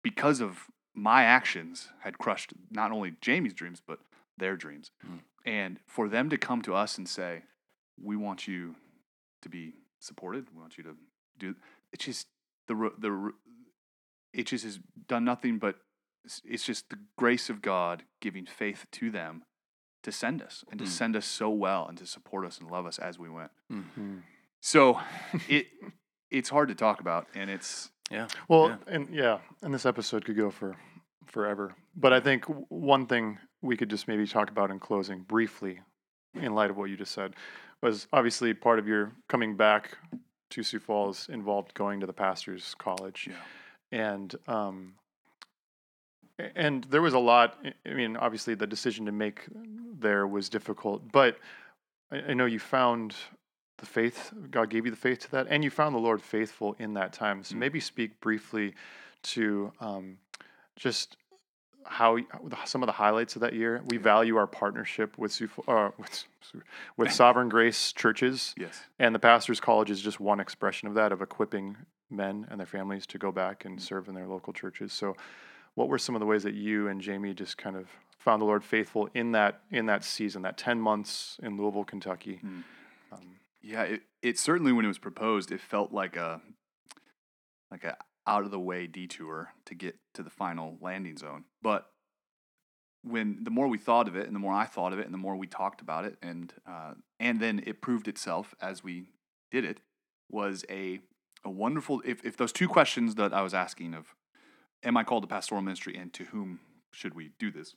[0.02, 3.98] because of my actions had crushed not only Jamie's dreams but
[4.38, 4.90] their dreams.
[5.06, 5.20] Mm.
[5.46, 7.42] And for them to come to us and say,
[8.00, 8.76] "We want you
[9.42, 10.46] to be supported.
[10.54, 10.96] We want you to
[11.38, 11.54] do."
[11.92, 12.28] It's just
[12.66, 13.32] the the
[14.32, 15.76] it just has done nothing but
[16.44, 19.44] it's just the grace of God giving faith to them
[20.02, 20.88] to send us and to Mm.
[20.88, 23.50] send us so well and to support us and love us as we went.
[23.70, 24.22] Mm.
[24.60, 25.00] So
[25.48, 25.66] it
[26.30, 28.28] it's hard to talk about and it's Yeah.
[28.48, 28.76] Well, Yeah.
[28.94, 30.76] and yeah, and this episode could go for
[31.26, 31.74] forever.
[31.96, 35.80] But I think one thing we could just maybe talk about in closing briefly,
[36.34, 37.34] in light of what you just said,
[37.82, 39.98] was obviously part of your coming back
[40.50, 43.36] to Sioux Falls involved going to the pastors' college, yeah.
[44.14, 44.94] and um,
[46.38, 47.58] and there was a lot.
[47.64, 49.40] I- I mean, obviously the decision to make
[49.98, 51.38] there was difficult, but
[52.12, 53.14] I, I know you found
[53.78, 56.76] the faith god gave you the faith to that and you found the lord faithful
[56.78, 57.58] in that time so Mm.
[57.58, 58.74] maybe speak briefly
[59.22, 60.18] to um,
[60.76, 61.16] just
[61.86, 62.16] how
[62.64, 66.24] some of the highlights of that year we value our partnership with uh, with,
[66.96, 68.80] with sovereign grace churches Yes.
[68.98, 71.76] and the pastors college is just one expression of that of equipping
[72.10, 75.16] men and their families to go back and serve in their local churches so
[75.74, 77.86] what were some of the ways that you and jamie just kind of
[78.18, 82.40] found the lord faithful in that in that season that 10 months in louisville kentucky
[82.44, 82.62] Mm.
[83.12, 86.42] um, Yeah, it, it certainly when it was proposed, it felt like a
[87.70, 87.96] like a
[88.26, 91.44] out of the way detour to get to the final landing zone.
[91.62, 91.86] But
[93.02, 95.14] when the more we thought of it, and the more I thought of it, and
[95.14, 99.06] the more we talked about it, and uh, and then it proved itself as we
[99.50, 99.80] did it,
[100.30, 101.00] was a
[101.42, 102.02] a wonderful.
[102.04, 104.14] If if those two questions that I was asking of,
[104.82, 106.60] am I called to pastoral ministry, and to whom
[106.92, 107.74] should we do this?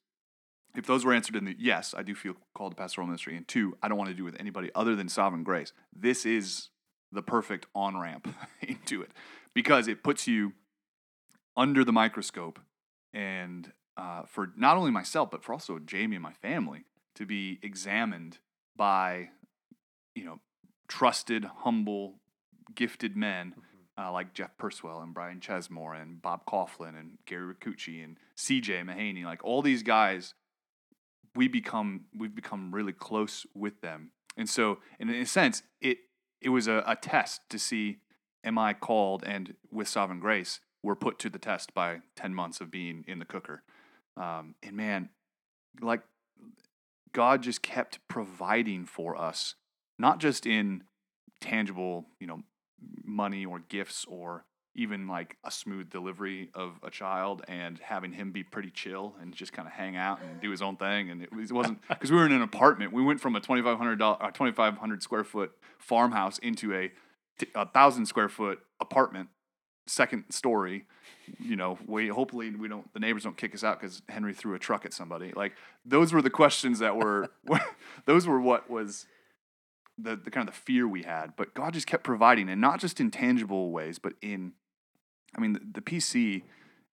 [0.75, 3.47] If those were answered in the yes, I do feel called to pastoral ministry, and
[3.47, 5.73] two, I don't want to do with anybody other than sovereign grace.
[5.95, 6.69] This is
[7.11, 8.27] the perfect on ramp
[8.61, 9.11] into it
[9.53, 10.53] because it puts you
[11.55, 12.59] under the microscope,
[13.13, 17.59] and uh, for not only myself but for also Jamie and my family to be
[17.63, 18.37] examined
[18.75, 19.29] by,
[20.13, 20.39] you know,
[20.87, 22.19] trusted, humble,
[22.75, 23.55] gifted men
[23.97, 28.85] uh, like Jeff Purswell and Brian Chesemore and Bob Kauflin and Gary Ricucci and CJ
[28.85, 30.35] Mahaney, like all these guys,
[31.37, 35.99] we become we've become really close with them, and so in a sense, it
[36.41, 37.99] it was a, a test to see
[38.43, 42.59] am I called, and with sovereign grace, we're put to the test by ten months
[42.59, 43.63] of being in the cooker,
[44.17, 45.09] um, and man,
[45.79, 46.01] like
[47.13, 49.55] God just kept providing for us,
[49.97, 50.83] not just in
[51.39, 52.41] tangible, you know,
[53.03, 54.45] money or gifts or
[54.77, 59.33] even like a smooth delivery of a child and having him be pretty chill and
[59.33, 61.09] just kind of hang out and do his own thing.
[61.09, 62.93] And it, was, it wasn't because we were in an apartment.
[62.93, 66.73] We went from a twenty five hundred dollar, twenty five hundred square foot farmhouse into
[66.73, 66.91] a
[67.73, 69.29] thousand square foot apartment,
[69.87, 70.85] second story.
[71.39, 74.53] You know, we hopefully we don't the neighbors don't kick us out because Henry threw
[74.53, 75.33] a truck at somebody.
[75.35, 75.53] Like
[75.85, 77.29] those were the questions that were
[78.05, 79.07] those were what was
[79.97, 82.79] the, the kind of the fear we had, but God just kept providing, and not
[82.79, 84.53] just in tangible ways, but in,
[85.35, 86.43] I mean, the, the PC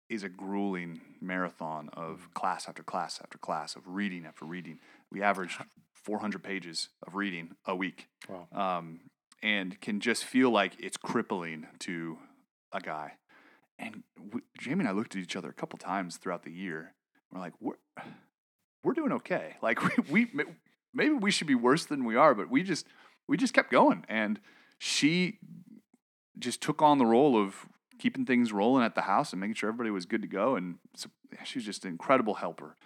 [0.09, 4.79] is a grueling marathon of class after class after class of reading after reading.
[5.11, 5.61] We averaged
[5.93, 9.01] 400 pages of reading a week, wow um,
[9.43, 12.19] and can just feel like it's crippling to
[12.73, 13.13] a guy.
[13.79, 16.95] And we, Jamie and I looked at each other a couple times throughout the year.
[17.33, 17.75] We're like, we're
[18.83, 19.57] we're doing okay.
[19.63, 20.45] Like we, we
[20.93, 22.87] maybe we should be worse than we are, but we just
[23.27, 24.05] we just kept going.
[24.09, 24.41] And
[24.79, 25.39] she
[26.39, 27.67] just took on the role of
[27.99, 30.57] keeping things rolling at the house and making sure everybody was good to go.
[30.57, 31.09] And so,
[31.45, 32.77] she was just an incredible helper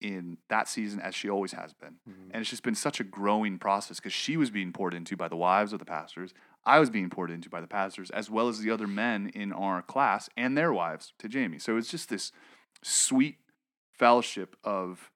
[0.00, 1.96] in that season, as she always has been.
[2.08, 2.30] Mhm.
[2.32, 5.28] And it's just been such a growing process because she was being poured into by
[5.28, 6.34] the wives of the pastors.
[6.64, 9.52] I was being poured into by the pastors, as well as the other men in
[9.52, 11.60] our class and their wives to Jamie.
[11.60, 12.32] So it's just this
[12.82, 13.38] sweet
[13.96, 15.10] fellowship of,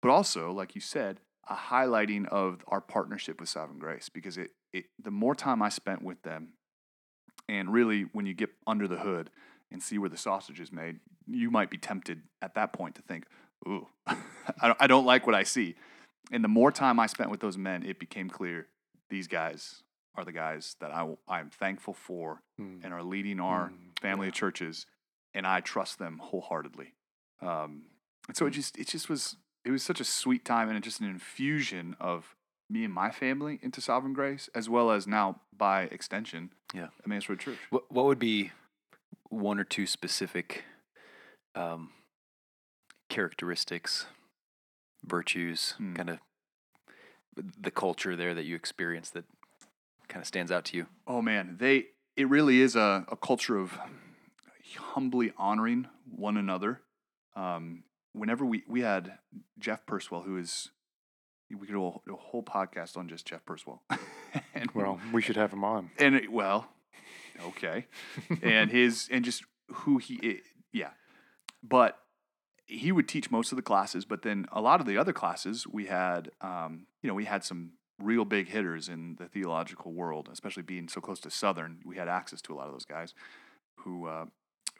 [0.00, 4.52] but also, like you said, a highlighting of our partnership with Sovereign Grace because it,
[4.72, 6.54] it the more time I spent with them,
[7.50, 9.28] and really when you get under the hood
[9.72, 13.02] and see where the sausage is made, you might be tempted at that point to
[13.02, 13.24] think,
[13.66, 15.74] ooh, I, don't, like what I see.
[16.30, 18.68] And the more time I spent with those men, it became clear
[19.08, 19.82] these guys
[20.14, 22.84] are the guys that I, I'm thankful for Mm.
[22.84, 24.28] and are leading our Mm, family yeah.
[24.28, 24.84] of churches,
[25.34, 26.92] and I trust them wholeheartedly.
[27.40, 27.84] Um,
[28.28, 28.54] and so it Mm.
[28.54, 32.36] just it just was it was such a sweet time and just an infusion of
[32.70, 36.88] me and my family into Sovereign Grace, as well as now by extension, Yeah.
[37.04, 37.58] Emmaus Road Church.
[37.70, 38.52] What what would be
[39.28, 40.64] one or two specific
[41.54, 41.90] um,
[43.08, 44.06] characteristics,
[45.04, 45.94] virtues, Hmm.
[45.94, 46.18] kind of
[47.36, 49.24] the culture there that you experience that
[50.08, 50.86] kind of stands out to you?
[51.06, 53.78] Oh man, they it really is a, a culture of
[54.76, 56.80] humbly honoring one another.
[57.34, 59.18] Um, whenever we we had
[59.58, 60.70] Jeff Purswell, who is
[61.58, 63.82] we could do a, a whole podcast on just Jeff Purswell.
[64.54, 65.90] and, Well, we should have him on.
[65.98, 66.68] and it, well,
[67.48, 67.86] okay,
[68.42, 70.40] and his and just who he is,
[70.72, 70.90] yeah,
[71.62, 71.98] but
[72.66, 75.66] he would teach most of the classes, but then a lot of the other classes
[75.66, 80.28] we had, um, you know, we had some real big hitters in the theological world,
[80.32, 81.80] especially being so close to Southern.
[81.84, 83.14] We had access to a lot of those guys
[83.76, 84.26] who uh,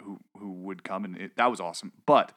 [0.02, 1.92] who who would come, and it, that was awesome.
[2.06, 2.32] But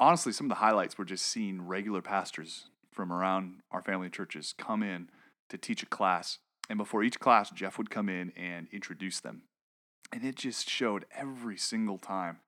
[0.00, 4.54] honestly, some of the highlights were just seeing regular pastors from around our family churches
[4.56, 5.08] come in
[5.50, 9.42] to teach a class, and before each class, Jeff would come in and introduce them,
[10.12, 12.38] and it just showed every single time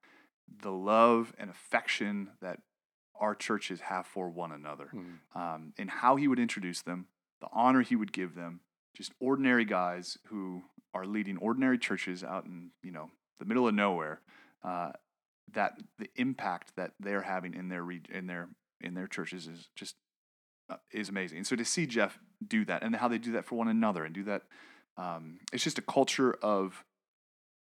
[0.61, 2.59] the love and affection that
[3.21, 5.19] our churches have for one another, Mm.
[5.35, 7.07] um, and how he would introduce them,
[7.41, 8.61] the honor he would give them,
[8.95, 13.75] just ordinary guys who are leading ordinary churches out in you know the middle of
[13.75, 14.21] nowhere.
[14.63, 14.91] Uh,
[15.53, 18.49] that the impact that they're having in their re- in their
[18.81, 19.95] in their churches is just
[20.91, 21.37] is amazing.
[21.39, 24.03] And so to see Jeff do that and how they do that for one another
[24.05, 24.43] and do that,
[24.97, 26.83] um, it's just a culture of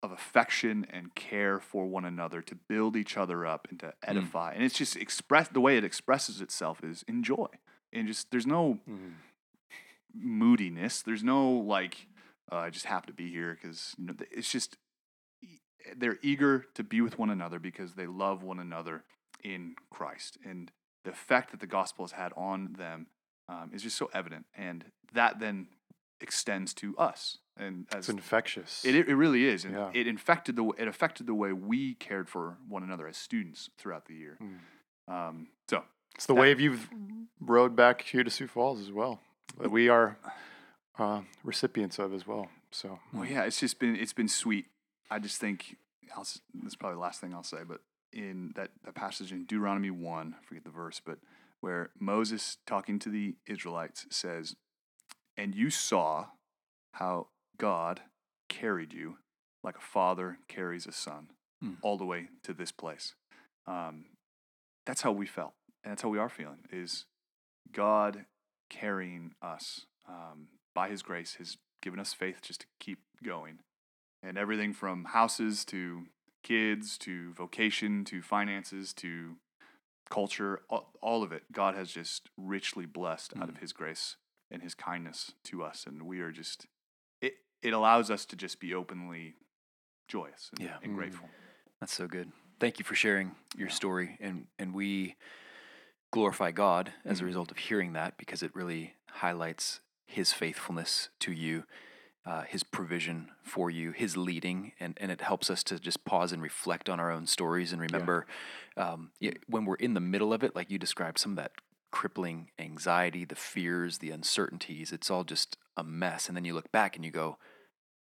[0.03, 4.51] of affection and care for one another to build each other up and to edify.
[4.53, 7.47] And it's just express the way it expresses itself is in joy.
[7.91, 9.13] And just there's no Mm.
[10.13, 11.01] moodiness.
[11.01, 12.07] There's no like
[12.51, 14.77] uh, I just have to be here because you know, it's just
[15.95, 19.03] they're eager to be with one another because they love one another
[19.43, 20.71] in Christ, and
[21.05, 23.07] the effect that the gospel has had on them
[23.47, 25.67] um, is just so evident, and that then
[26.19, 27.37] extends to us.
[27.57, 28.83] And as It's infectious.
[28.83, 29.91] it, it really is, and Yeah.
[29.93, 34.05] it infected the it affected the way we cared for one another as students throughout
[34.07, 34.37] the year.
[34.41, 34.59] Mm.
[35.13, 35.83] Um, so
[36.15, 36.89] It's the that- wave you've
[37.39, 39.21] rode back here to Sioux Falls as well.
[39.59, 40.17] That we are
[40.97, 42.49] uh, recipients of as well.
[42.71, 44.65] So Well, yeah, it's just been it's been sweet.
[45.09, 45.77] I just think
[46.15, 47.81] I'll, this is probably the last thing I'll say, but
[48.15, 51.19] in that, that passage in Deuteronomy one, I forget the verse, but
[51.59, 54.55] where Moses talking to the Israelites says,
[55.37, 56.27] "And you saw
[56.93, 58.01] how God
[58.49, 59.17] carried you
[59.63, 61.73] like a father carries a son Hmm.
[61.81, 63.15] all the way to this place."
[63.67, 64.05] Um,
[64.85, 66.65] that's how we felt, and that's how we are feeling.
[66.71, 67.05] Is
[67.71, 68.25] God
[68.69, 73.59] carrying us um, by His grace has given us faith just to keep going,
[74.21, 76.07] and everything from houses to
[76.45, 79.35] kids to vocation to finances to
[80.11, 83.61] culture, all, all of it, God has just richly blessed out of Mm.
[83.61, 84.17] His grace
[84.51, 86.67] and His kindness to us, and we are just
[87.19, 87.37] it.
[87.63, 89.35] It allows us to just be openly
[90.07, 90.77] joyous and, Yeah.
[90.83, 90.97] and Mm.
[90.97, 91.29] grateful.
[91.79, 92.31] That's so good.
[92.59, 93.73] Thank you for sharing your Yeah.
[93.73, 95.15] story, and and we
[96.11, 97.27] glorify God as a Mhm.
[97.27, 101.65] result of hearing that because it really highlights His faithfulness to you,
[102.25, 106.31] uh, His provision for you, His leading, and and it helps us to just pause
[106.31, 108.25] and reflect on our own stories and remember
[108.77, 111.51] um, y- when we're in the middle of it, like you described, some of that
[111.91, 114.91] crippling anxiety, the fears, the uncertainties.
[114.91, 117.37] It's all just a mess, and then you look back and you go.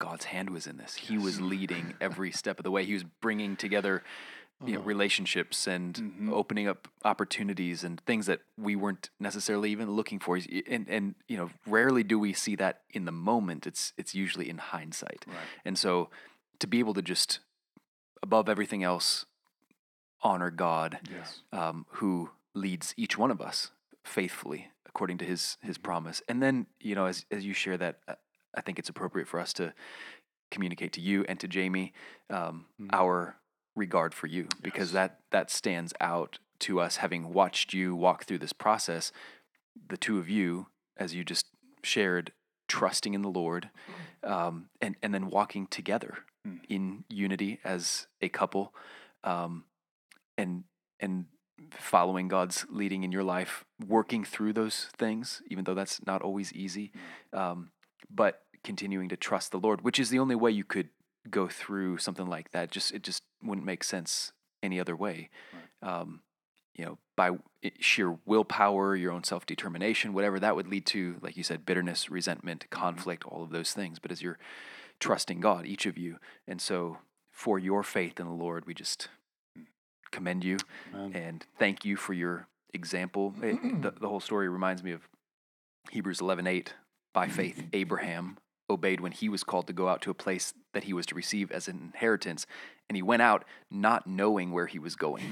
[0.01, 0.97] God's hand was in this.
[0.97, 2.85] He was leading every step of the way.
[2.85, 4.03] He was bringing together
[4.61, 4.89] you know, Uh-huh.
[4.89, 6.33] relationships and Mhm.
[6.33, 10.37] opening up opportunities and things that we weren't necessarily even looking for.
[10.69, 13.67] And and you know, rarely do we see that in the moment.
[13.67, 15.25] It's it's usually in hindsight.
[15.27, 15.37] Right.
[15.65, 16.11] And so
[16.61, 17.41] to be able to just
[18.23, 19.27] above everything else
[20.23, 21.43] honor God Yes.
[21.53, 23.73] um, who leads each one of us
[24.05, 26.23] faithfully according to his his promise.
[26.29, 28.15] And then, you know, as as you share that, uh,
[28.55, 29.75] I think it's appropriate for us to
[30.51, 31.93] communicate to you and to Jamie
[32.31, 32.89] um, Mm.
[32.93, 33.37] our
[33.75, 34.95] regard for you because Yes.
[34.95, 39.13] that that stands out to us having watched you walk through this process.
[39.89, 41.47] The two of you, as you just
[41.83, 42.33] shared,
[42.69, 43.71] trusting in the Lord,
[44.23, 46.61] um, and and then walking together Mm.
[46.69, 48.75] in unity as a couple,
[49.25, 49.65] um,
[50.37, 50.65] and
[51.01, 51.27] and
[51.71, 56.53] following God's leading in your life, working through those things, even though that's not always
[56.53, 56.93] easy,
[57.33, 57.71] um,
[58.11, 60.91] but continuing to trust the Lord, which is the only way you could
[61.31, 62.71] go through something like that.
[62.71, 65.31] Just it just wouldn't make sense any other way.
[65.83, 66.21] Um,
[66.75, 67.31] you know, by
[67.79, 72.11] sheer willpower, your own self determination, whatever that would lead to, like you said, bitterness,
[72.11, 73.99] resentment, conflict, all of those things.
[73.99, 74.39] But as you're
[74.99, 76.19] trusting God, each of you,
[76.49, 76.99] and so
[77.31, 79.09] for your faith in the Lord, we just
[80.11, 80.57] commend you
[80.95, 81.13] Amen.
[81.15, 83.35] and thank you for your example.
[83.43, 85.09] It, the, the whole story reminds me of
[85.91, 86.69] Hebrews 11:8
[87.13, 88.39] By faith Abraham
[88.71, 91.15] obeyed when he was called to go out to a place that he was to
[91.15, 92.47] receive as an inheritance
[92.89, 95.25] and he went out not knowing where he was going.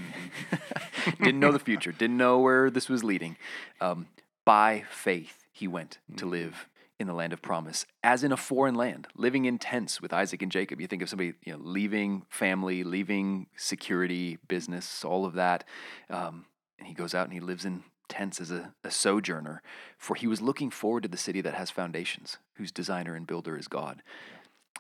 [1.18, 3.37] didn't know the future, didn't know where this was leading.
[3.80, 4.09] Um,
[4.45, 6.68] by faith he went to live
[6.99, 10.41] in the land of promise, as in a foreign land, living in tents with Isaac
[10.41, 10.80] and Jacob.
[10.80, 15.64] You think of somebody, you know, leaving family, leaving security, business, all of that,
[16.09, 16.47] um,
[16.78, 19.62] and he goes out and he lives in tents as a, a sojourner.
[19.98, 23.56] For he was looking forward to the city that has foundations, whose designer and builder
[23.56, 24.02] is God.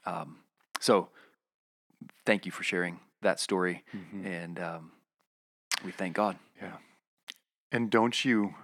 [0.04, 0.38] Um,
[0.80, 1.08] so,
[2.26, 4.26] thank you for sharing that story, Mhm.
[4.26, 4.92] and um,
[5.84, 6.36] we thank God.
[6.60, 6.76] Yeah.
[7.70, 8.54] And don't you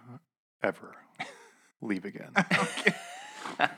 [0.62, 0.96] ever
[1.80, 2.32] leave again.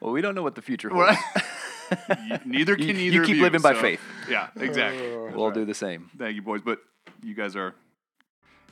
[0.00, 1.46] well, we don't know what the future Well, holds.
[2.08, 4.00] Y- neither can you either of keep living by so- faith.
[4.28, 5.08] Yeah, exactly.
[5.08, 5.54] That's we'll right.
[5.54, 6.10] do the same.
[6.18, 6.60] Thank you, boys.
[6.64, 6.80] But
[7.22, 7.74] you guys are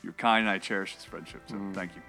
[0.05, 1.43] you're kind, and I cherish this friendship.
[1.49, 1.75] So Mm.
[1.75, 2.03] thank you.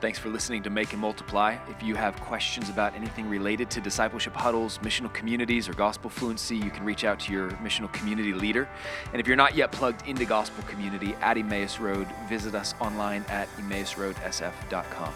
[0.00, 1.56] Thanks for listening to Make and Multiply.
[1.68, 6.56] If you have questions about anything related to discipleship huddles, missional communities, or gospel fluency,
[6.56, 8.68] you can reach out to your missional community leader.
[9.12, 13.24] And if you're not yet plugged into gospel community at Emmaus Road, visit us online
[13.28, 15.12] at emmausroadsf.com.